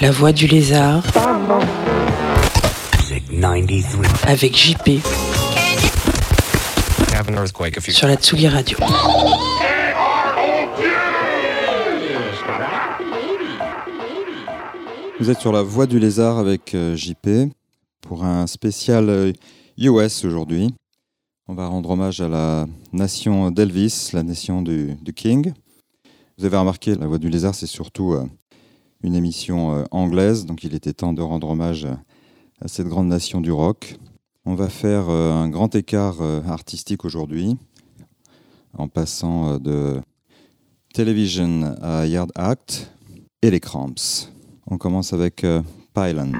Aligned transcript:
La 0.00 0.10
voix 0.10 0.32
du 0.32 0.48
lézard. 0.48 1.04
Avec 4.26 4.56
JP. 4.56 5.00
Sur 7.92 8.08
la 8.08 8.16
Tsugi 8.16 8.48
Radio. 8.48 8.78
Vous 15.20 15.30
êtes 15.30 15.38
sur 15.38 15.52
la 15.52 15.62
voie 15.62 15.86
du 15.86 16.00
lézard 16.00 16.38
avec 16.38 16.74
euh, 16.74 16.96
JP 16.96 17.52
pour 18.00 18.24
un 18.24 18.48
spécial 18.48 19.08
euh, 19.08 19.32
US 19.76 20.24
aujourd'hui. 20.24 20.74
On 21.46 21.54
va 21.54 21.68
rendre 21.68 21.90
hommage 21.90 22.20
à 22.20 22.28
la 22.28 22.66
nation 22.92 23.52
d'Elvis, 23.52 24.10
la 24.14 24.24
nation 24.24 24.62
du 24.62 24.96
King. 25.14 25.52
Vous 26.38 26.44
avez 26.44 26.56
remarqué, 26.56 26.94
La 26.94 27.08
Voix 27.08 27.18
du 27.18 27.28
Lézard, 27.28 27.56
c'est 27.56 27.66
surtout 27.66 28.12
euh, 28.12 28.24
une 29.02 29.16
émission 29.16 29.74
euh, 29.74 29.84
anglaise, 29.90 30.46
donc 30.46 30.62
il 30.62 30.72
était 30.72 30.92
temps 30.92 31.12
de 31.12 31.20
rendre 31.20 31.48
hommage 31.48 31.84
euh, 31.84 31.94
à 32.60 32.68
cette 32.68 32.86
grande 32.86 33.08
nation 33.08 33.40
du 33.40 33.50
rock. 33.50 33.96
On 34.44 34.54
va 34.54 34.68
faire 34.68 35.10
un 35.10 35.48
grand 35.48 35.74
écart 35.74 36.22
artistique 36.48 37.04
aujourd'hui, 37.04 37.58
en 38.72 38.88
passant 38.88 39.58
de 39.58 40.00
Television 40.94 41.76
à 41.82 42.06
Yard 42.06 42.32
Act 42.34 42.90
et 43.42 43.50
les 43.50 43.60
Cramps. 43.60 44.30
On 44.66 44.78
commence 44.78 45.12
avec 45.12 45.44
Pylon. 45.92 46.32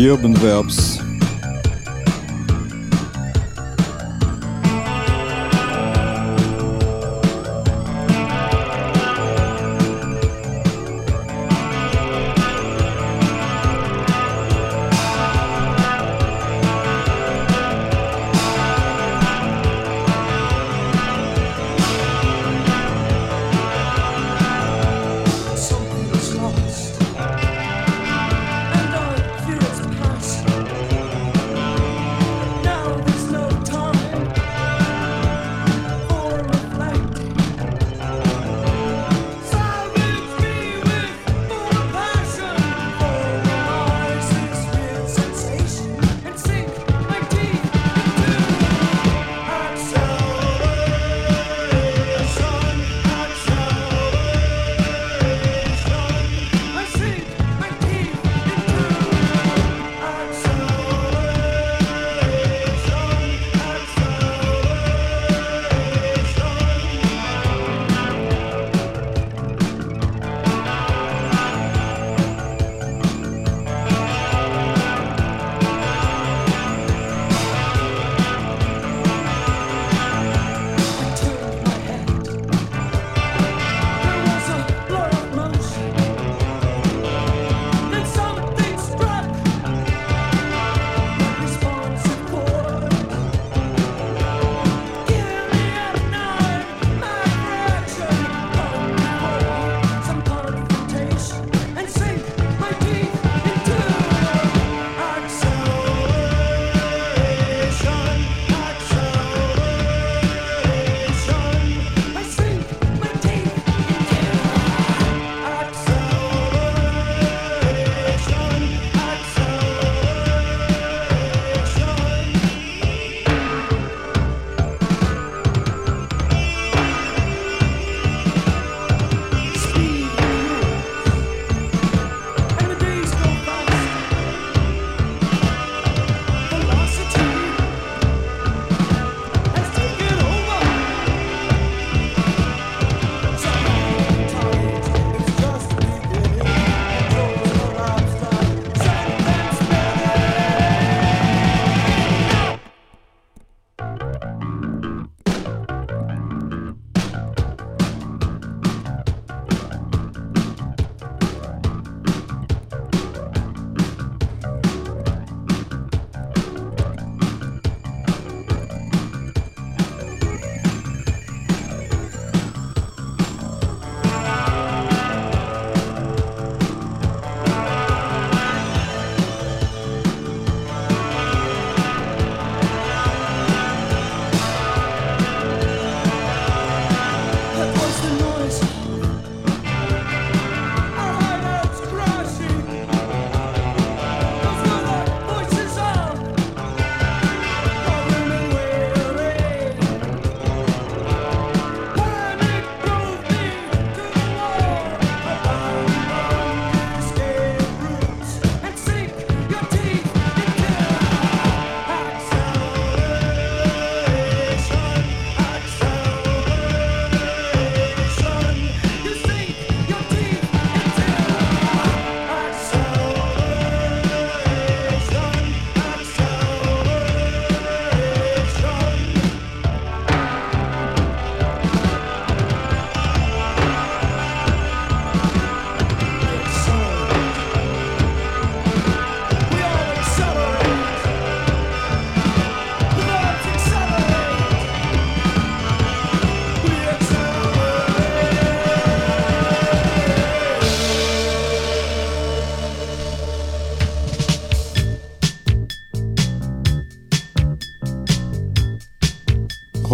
Nebenverbs 0.00 0.99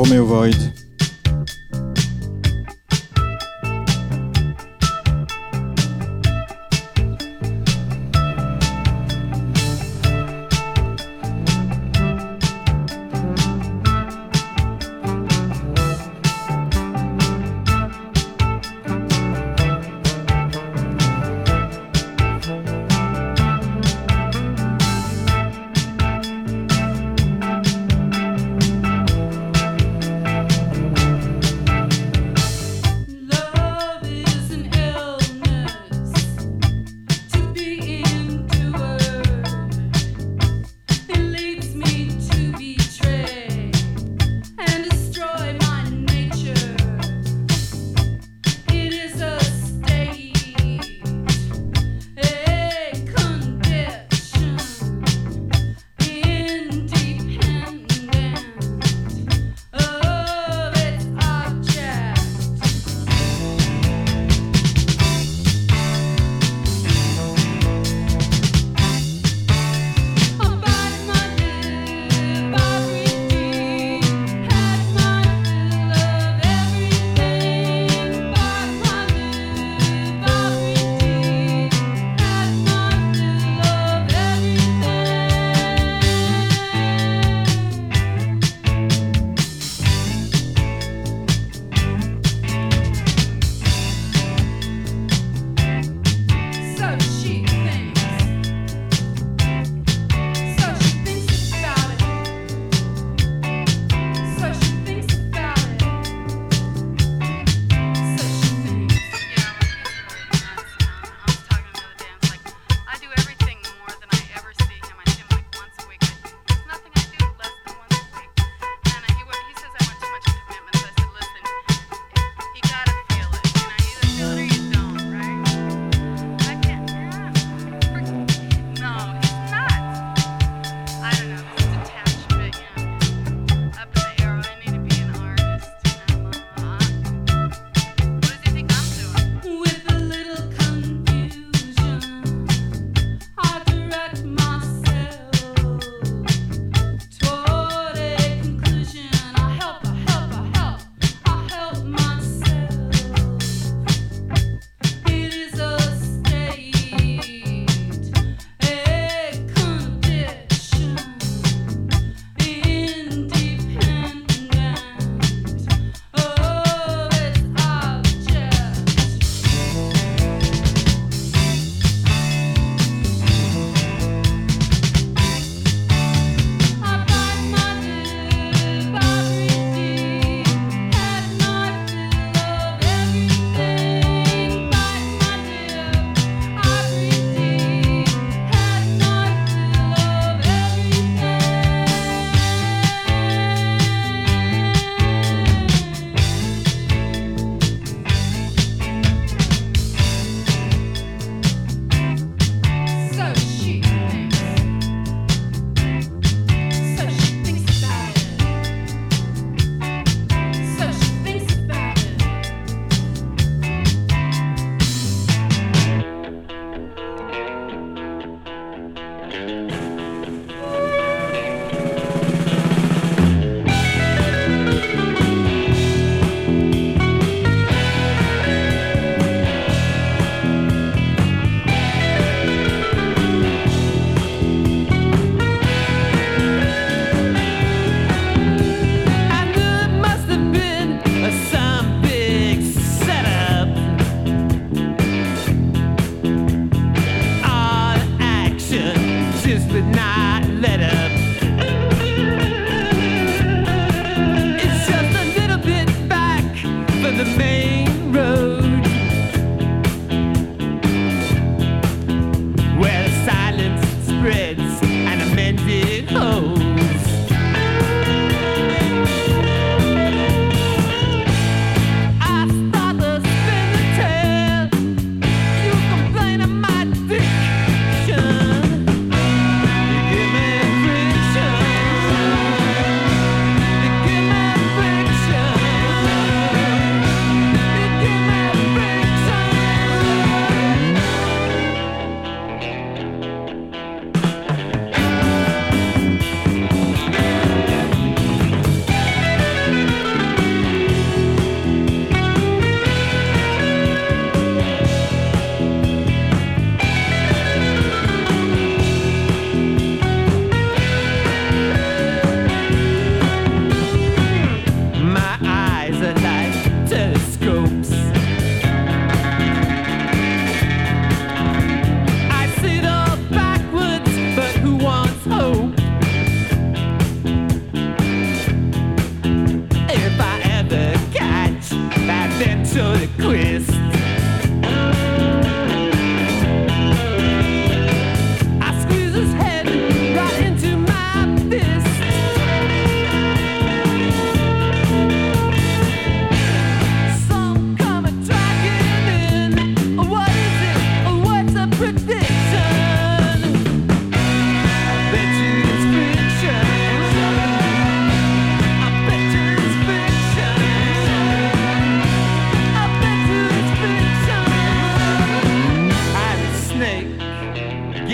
Romeo 0.06 0.24
Void. 0.24 0.75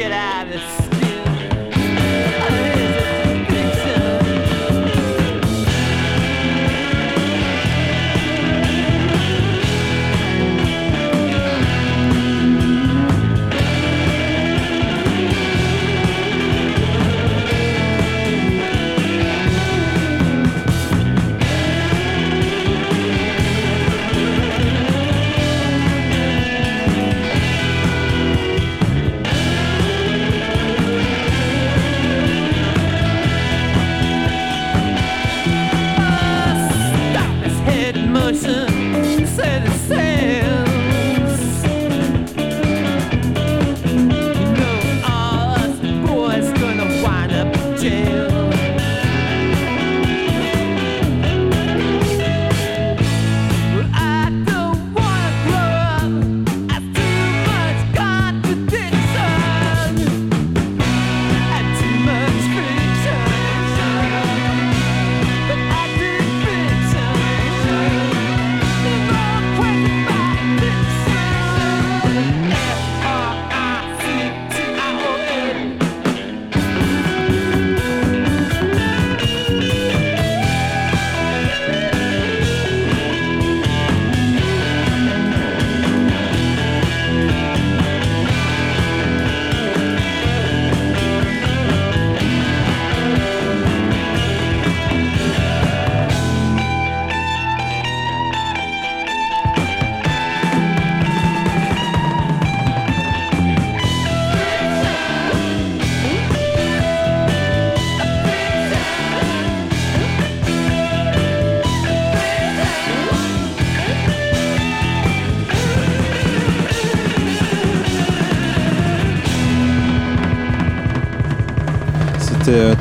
Get 0.02 0.10
out 0.10 0.52
of 0.52 0.81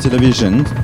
Television. 0.02 0.81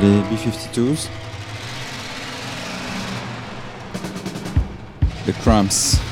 les 0.00 0.20
B-52s. 0.30 1.08
The 5.26 5.32
Cramps. 5.42 6.09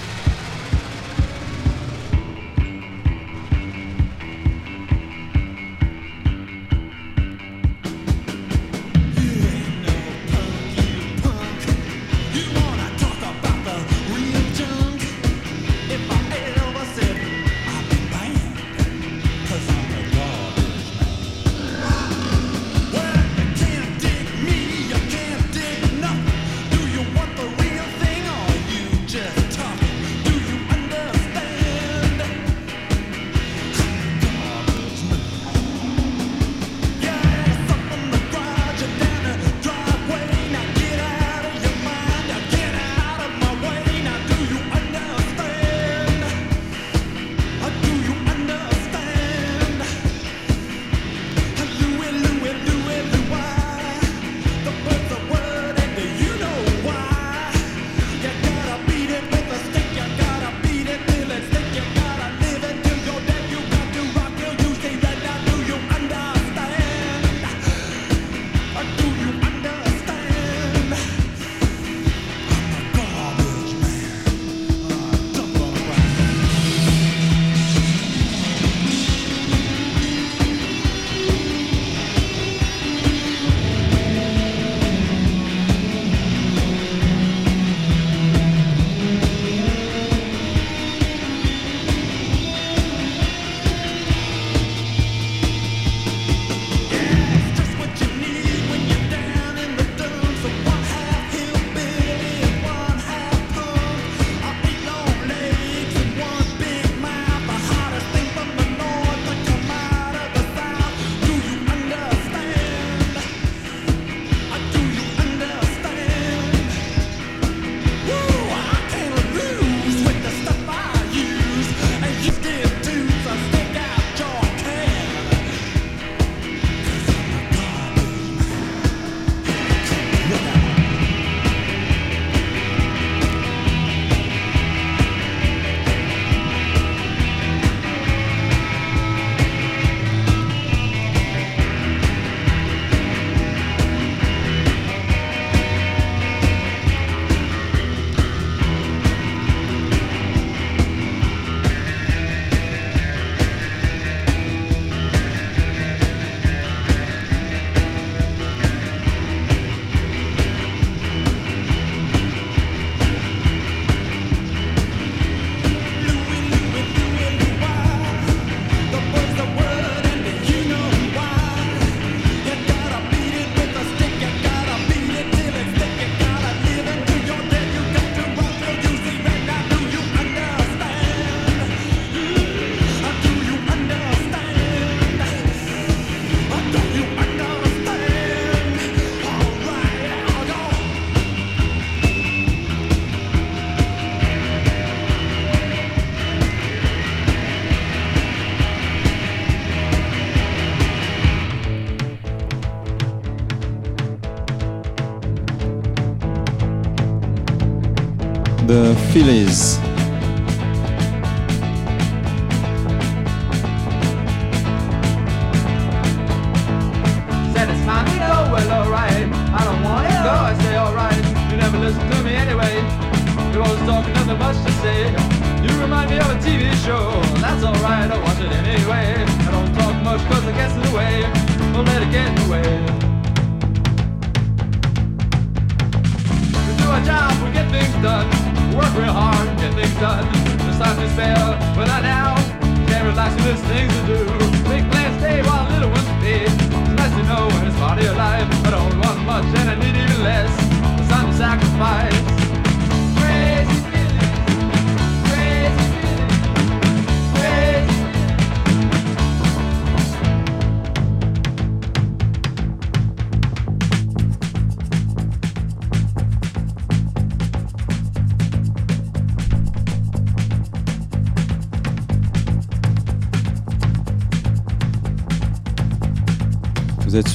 Feelies. 209.19 209.78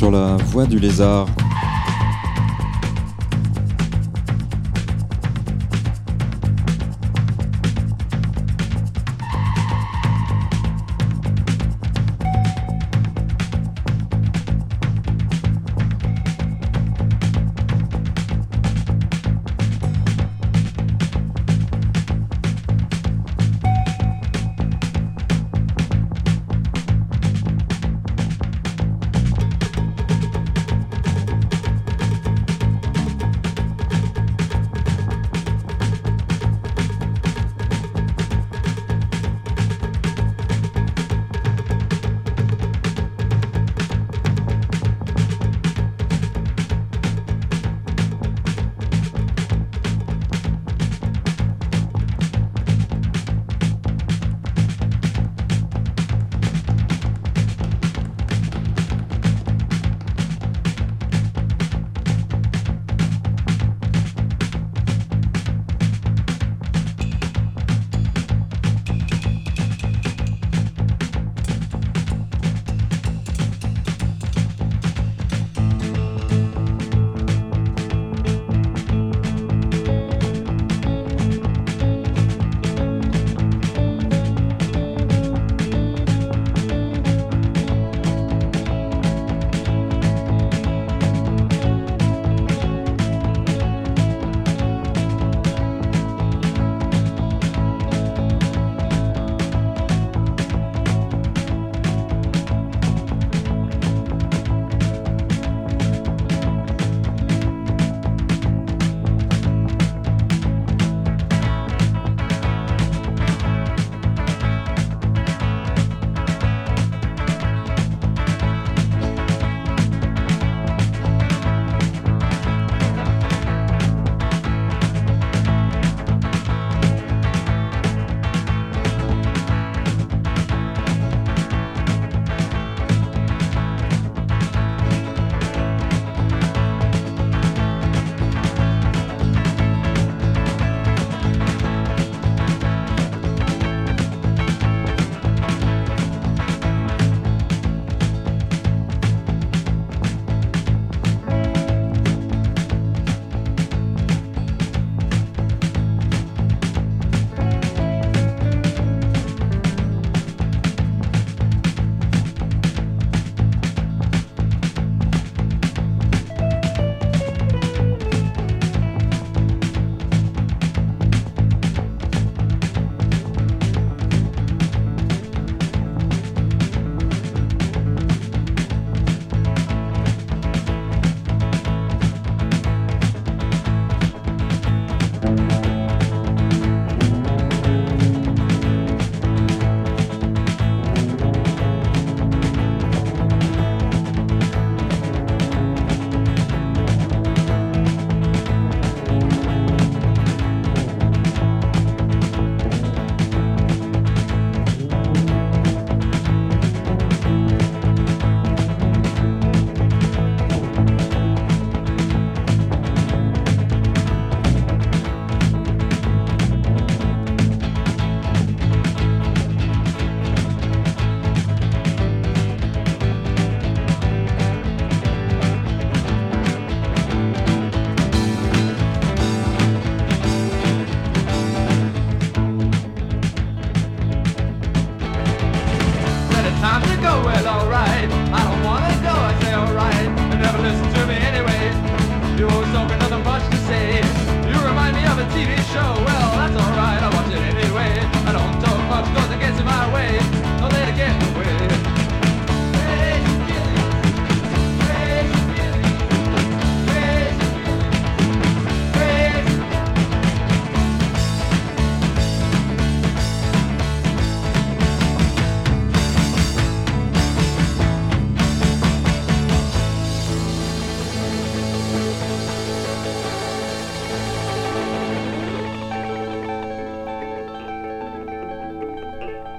sur 0.04 0.12
la 0.12 0.36
voie 0.52 0.66
du 0.66 0.80
lézard. 0.80 1.43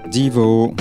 Divo. 0.07 0.75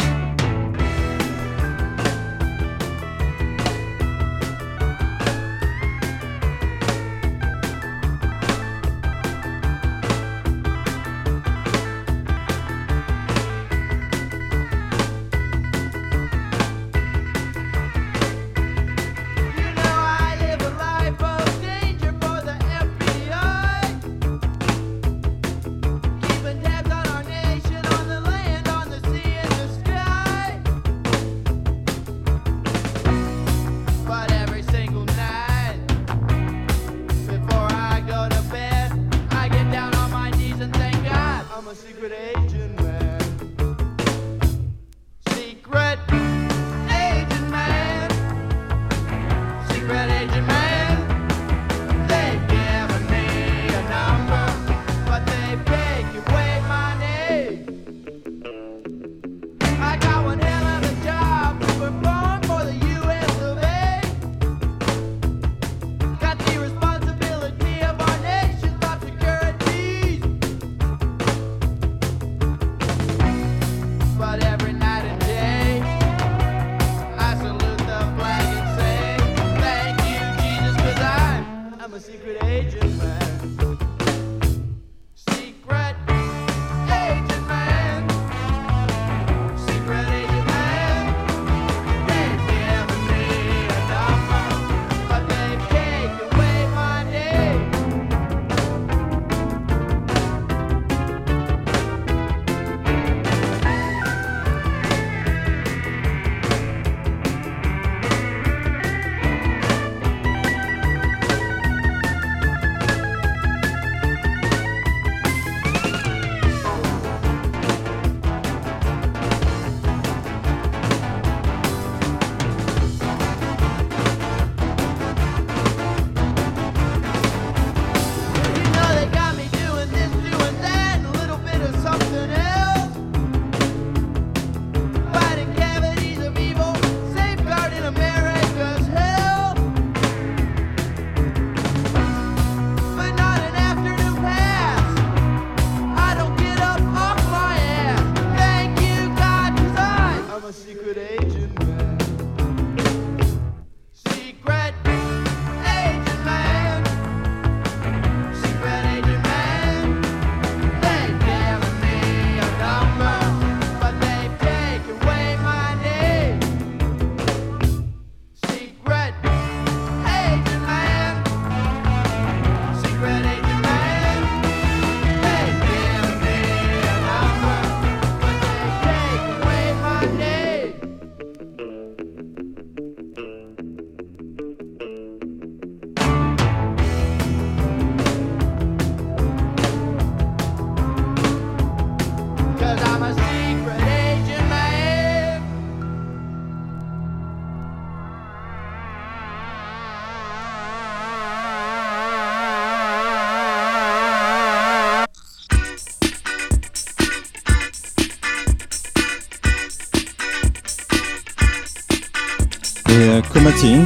平 213.63 213.85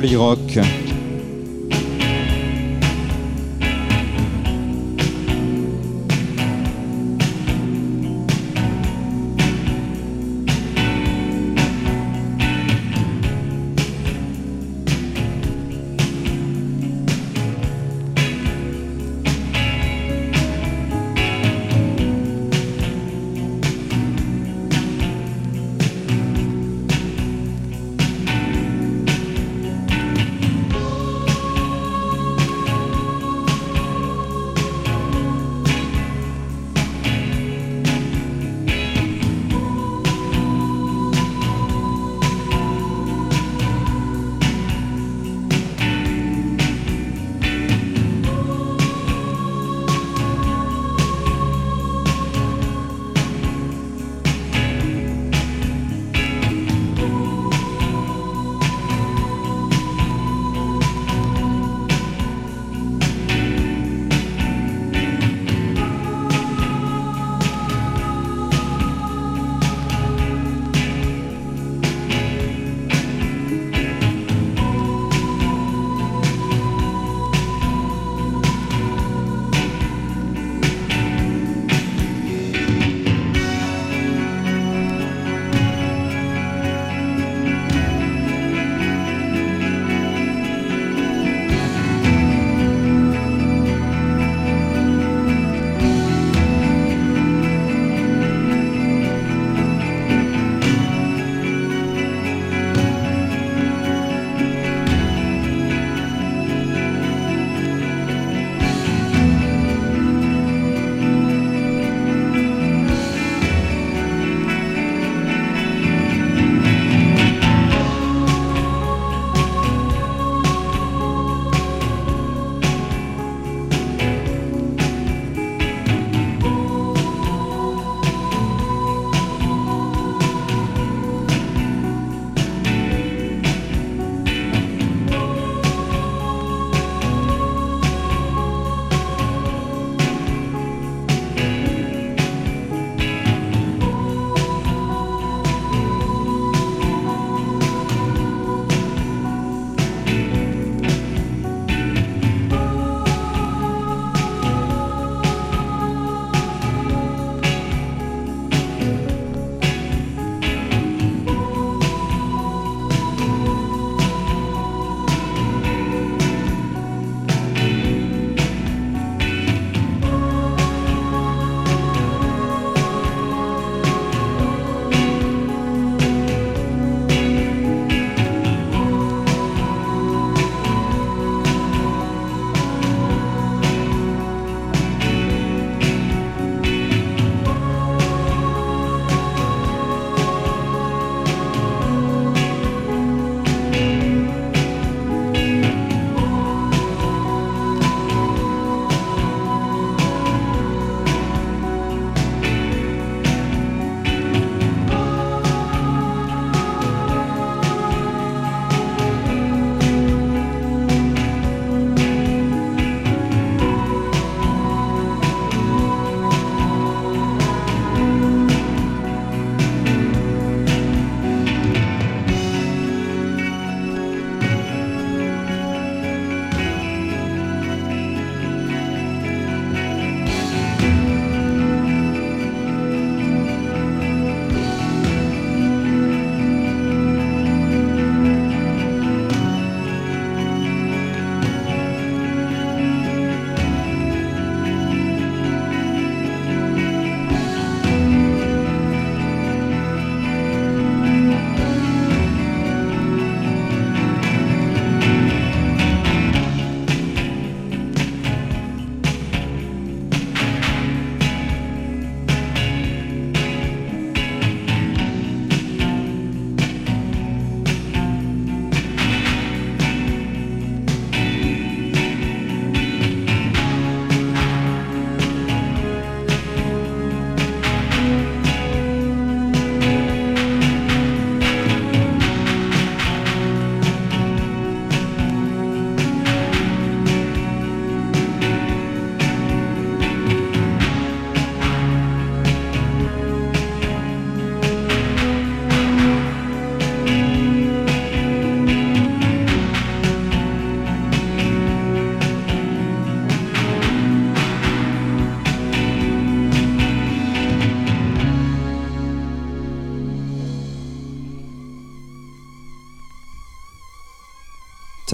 Jolly 0.00 0.16
Rock. 0.16 0.79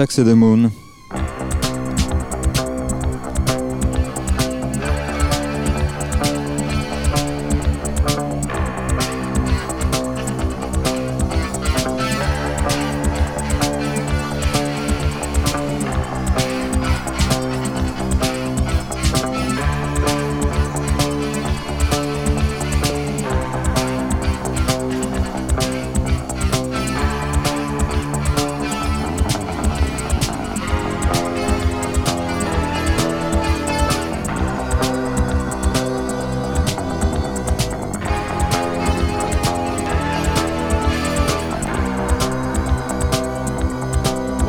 Taxi 0.06 0.22
the. 0.22 0.85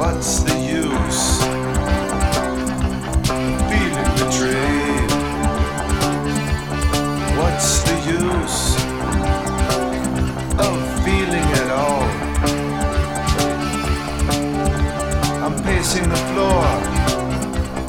What's 0.10 0.40
the 0.40 0.58
use? 0.58 1.42
Feeling 3.70 4.12
betrayed. 4.22 5.12
What's 7.38 7.82
the 7.84 7.98
use 8.20 8.60
of 10.66 10.76
feeling 11.04 11.48
at 11.62 11.70
all? 11.82 12.04
I'm 15.44 15.62
pacing 15.66 16.08
the 16.08 16.22
floor. 16.32 16.64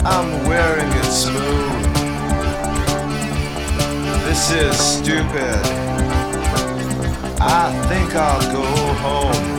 I'm 0.04 0.44
wearing 0.48 0.90
it 0.90 1.10
smooth. 1.12 1.84
This 4.26 4.50
is 4.50 4.76
stupid. 4.76 5.60
I 7.40 7.70
think 7.88 8.12
I'll 8.16 8.52
go 8.52 8.66
home. 9.04 9.57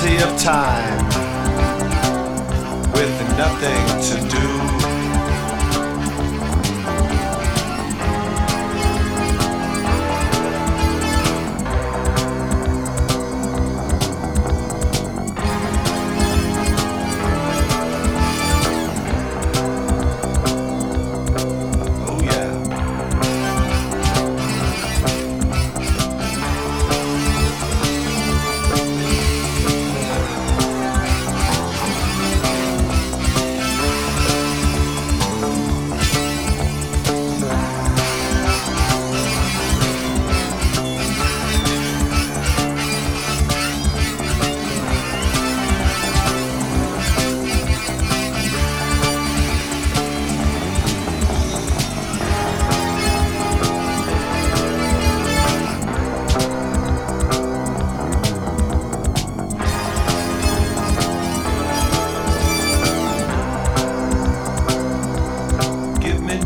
Plenty 0.00 0.22
of 0.22 0.38
time 0.38 1.04
with 2.94 3.36
nothing 3.36 4.00
to 4.00 4.30
do. 4.30 4.49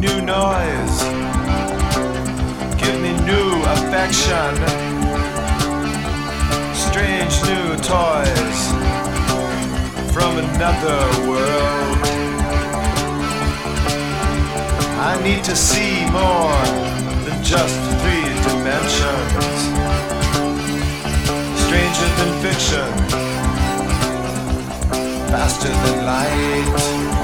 New 0.05 0.20
noise. 0.20 0.96
Give 2.76 2.96
me 3.05 3.12
new 3.30 3.50
affection. 3.74 4.52
Strange 6.86 7.34
new 7.50 7.68
toys 7.92 8.61
from 10.12 10.32
another 10.44 11.00
world. 11.30 12.00
I 15.11 15.18
need 15.22 15.42
to 15.44 15.57
see 15.57 15.94
more 16.20 16.61
than 17.24 17.42
just 17.42 17.76
three 18.00 18.28
dimensions. 18.48 19.59
Stranger 21.64 22.09
than 22.18 22.30
fiction. 22.44 22.90
Faster 25.32 25.72
than 25.82 26.05
light. 26.05 27.24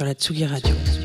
Sur 0.00 0.06
la 0.06 0.14
Tsugi 0.14 0.46
Radio. 0.46 0.99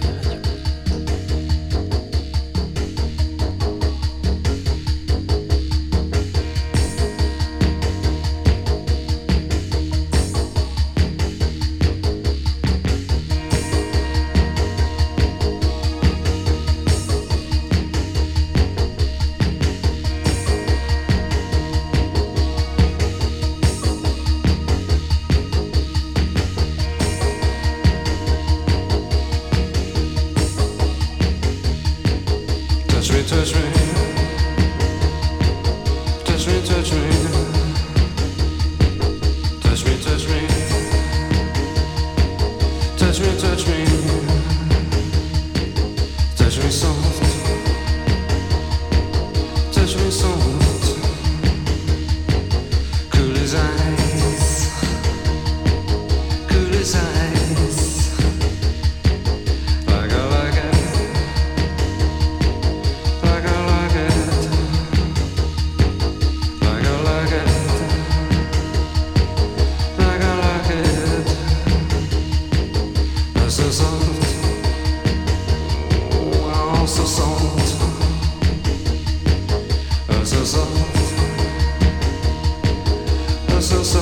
so, 83.61 83.83
so. 83.83 83.99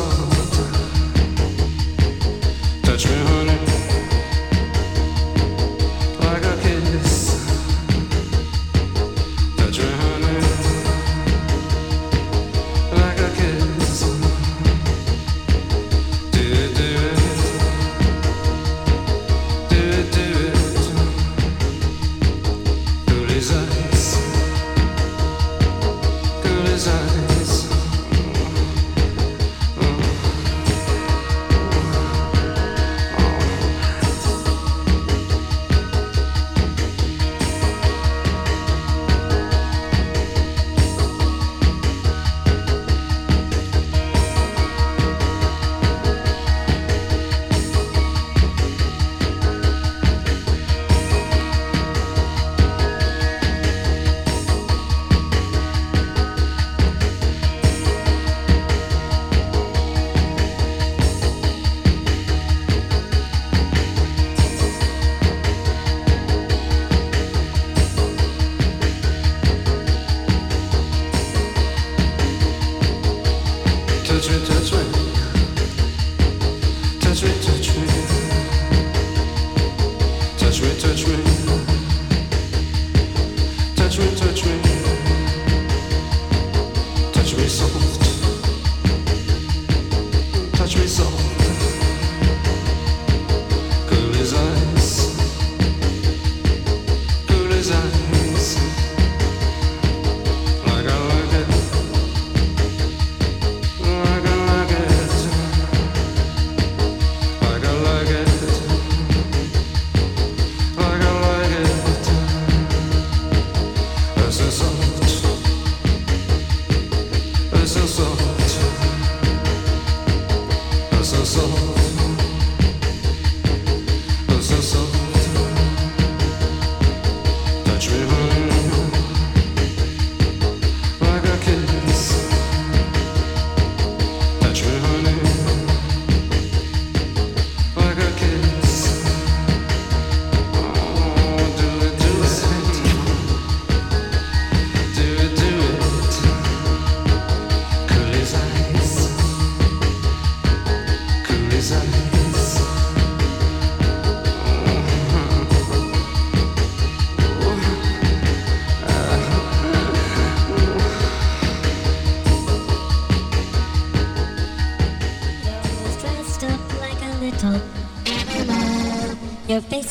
Touch 2.84 3.08
me 3.08 3.32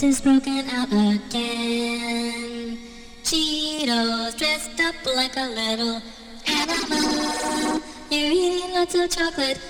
is 0.03 0.20
broken 0.20 0.68
out 0.70 0.88
again. 0.88 2.78
Cheetos 3.22 4.36
dressed 4.36 4.80
up 4.80 4.94
like 5.14 5.36
a 5.36 5.48
little 5.48 6.03
animal. 6.46 7.80
You're 8.11 8.32
eating 8.32 8.74
lots 8.74 8.94
of 8.94 9.11
chocolate. 9.11 9.61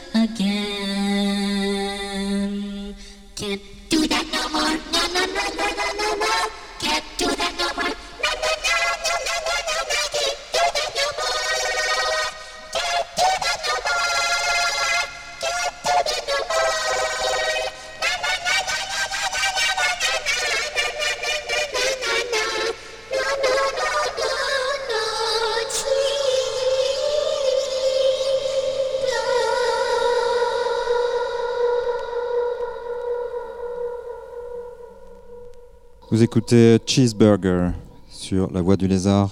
vous 36.23 36.79
Cheeseburger 36.87 37.71
sur 38.09 38.49
la 38.53 38.61
voie 38.61 38.77
du 38.77 38.87
lézard. 38.87 39.29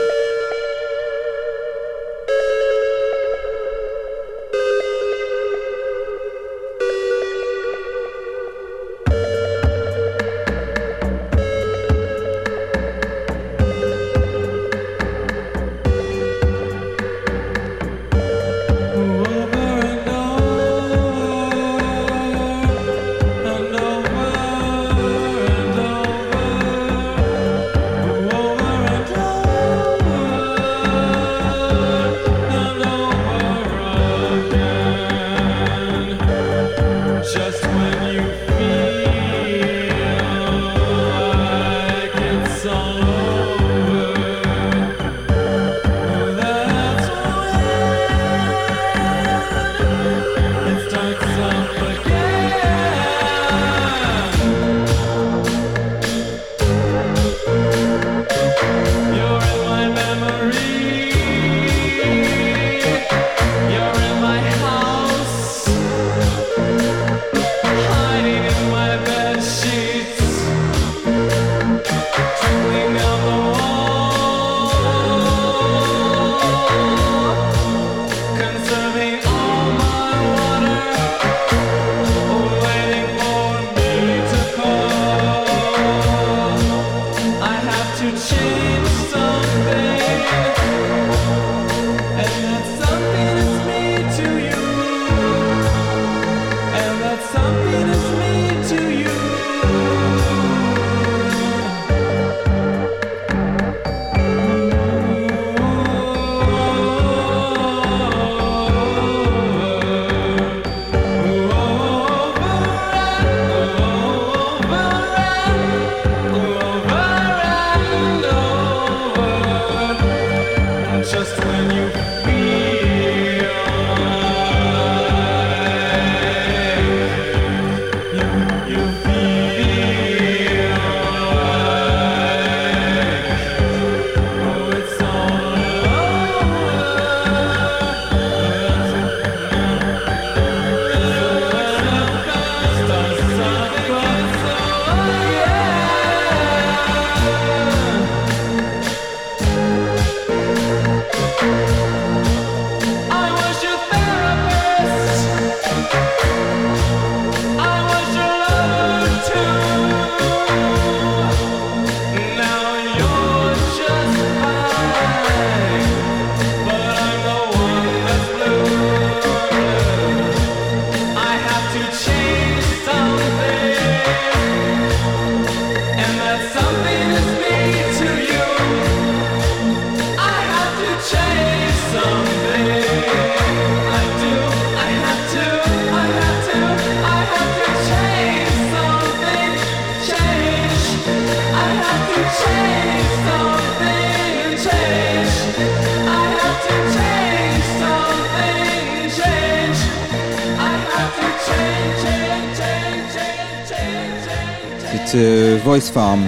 C'est 205.12 205.56
Voice 205.64 205.90
Farm. 205.90 206.20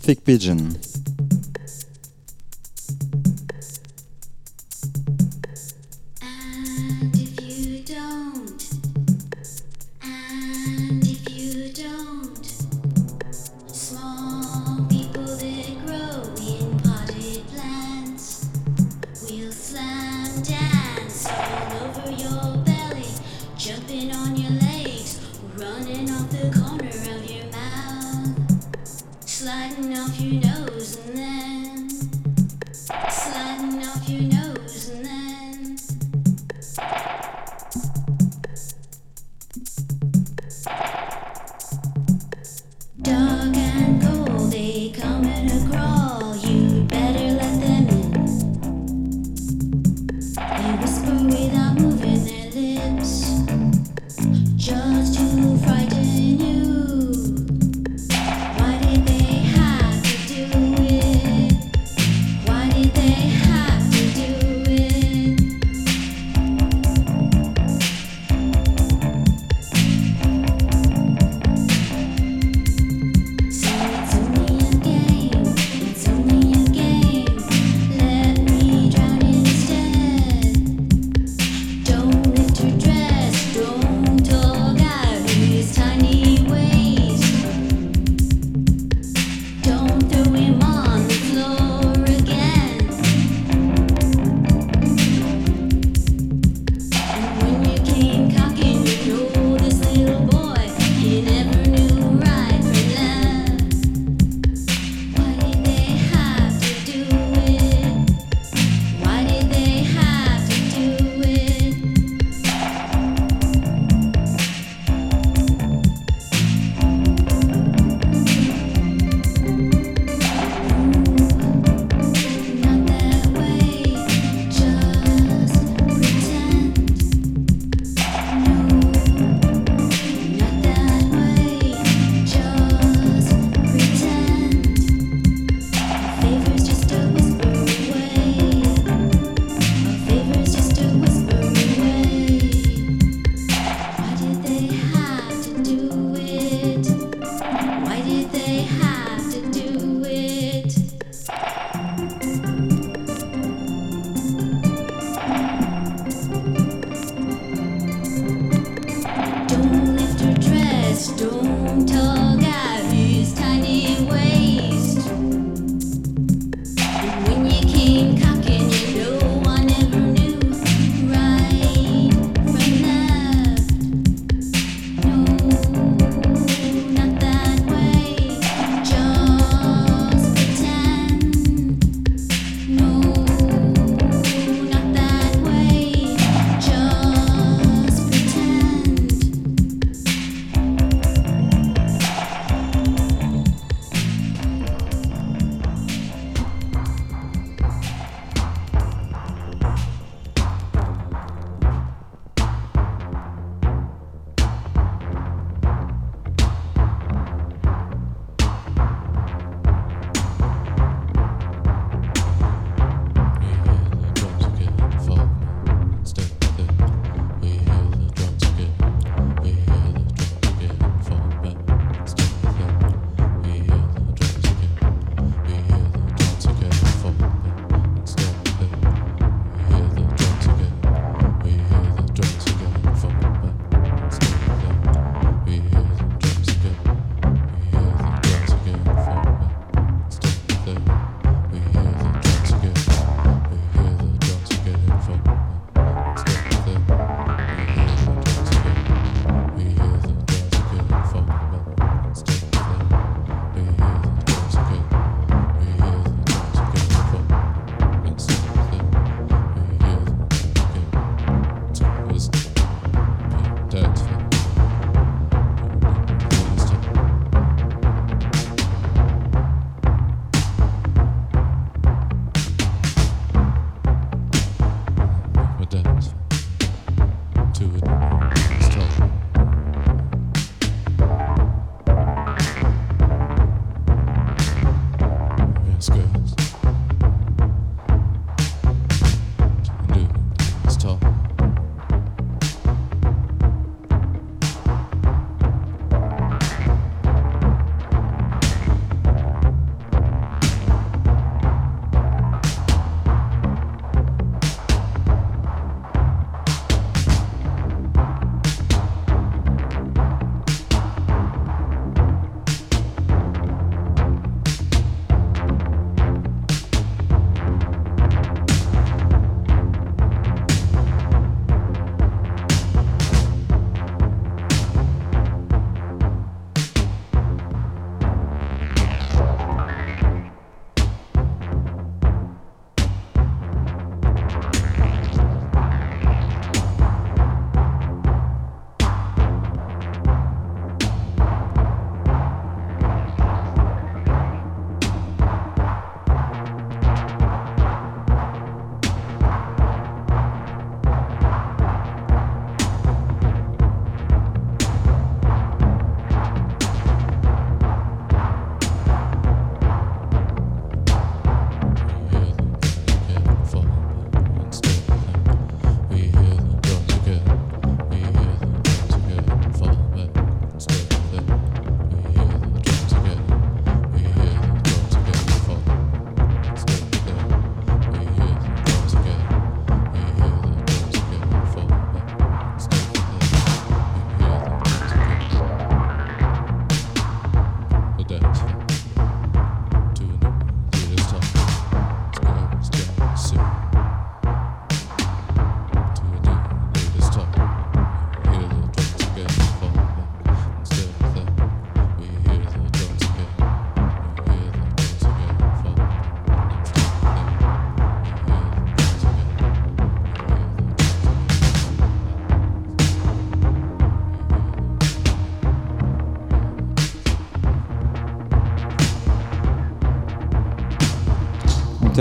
Thick 0.00 0.24
Pigeon. 0.24 0.68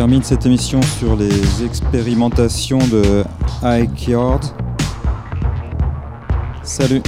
Termine 0.05 0.21
cette 0.21 0.45
émission 0.45 0.79
sur 0.83 1.15
les 1.15 1.65
expérimentations 1.65 2.77
de 2.77 3.23
Yard. 4.07 4.43
Salut 6.61 7.01